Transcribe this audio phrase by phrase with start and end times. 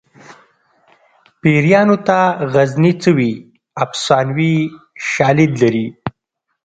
[1.41, 2.19] پیریانو ته
[2.53, 3.31] غزني څه وي
[3.83, 4.55] افسانوي
[5.09, 5.87] شالید لري